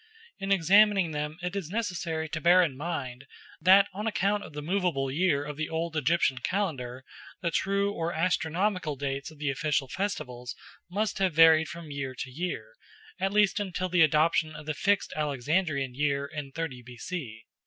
In 0.39 0.51
examining 0.51 1.11
them 1.11 1.37
it 1.43 1.55
is 1.55 1.69
necessary 1.69 2.27
to 2.29 2.41
bear 2.41 2.63
in 2.63 2.75
mind 2.75 3.27
that 3.61 3.87
on 3.93 4.07
account 4.07 4.41
of 4.43 4.53
the 4.53 4.61
movable 4.63 5.11
year 5.11 5.45
of 5.45 5.57
the 5.57 5.69
old 5.69 5.95
Egyptian 5.95 6.39
calendar 6.39 7.05
the 7.43 7.51
true 7.51 7.93
or 7.93 8.11
astronomical 8.11 8.95
dates 8.95 9.29
of 9.29 9.37
the 9.37 9.51
official 9.51 9.87
festivals 9.87 10.55
must 10.89 11.19
have 11.19 11.35
varied 11.35 11.67
from 11.69 11.91
year 11.91 12.15
to 12.15 12.31
year, 12.31 12.73
at 13.19 13.31
least 13.31 13.59
until 13.59 13.89
the 13.89 14.01
adoption 14.01 14.55
of 14.55 14.65
the 14.65 14.73
fixed 14.73 15.13
Alexandrian 15.15 15.93
year 15.93 16.25
in 16.25 16.51
30 16.51 16.81
B.C. 16.81 17.45